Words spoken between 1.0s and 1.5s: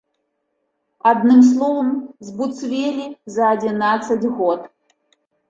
Адным